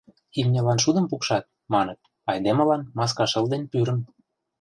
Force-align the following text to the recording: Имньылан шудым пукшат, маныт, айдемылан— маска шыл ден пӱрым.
Имньылан 0.39 0.79
шудым 0.83 1.05
пукшат, 1.11 1.43
маныт, 1.73 1.99
айдемылан— 2.31 2.81
маска 2.97 3.25
шыл 3.31 3.45
ден 3.51 3.63
пӱрым. 3.71 3.99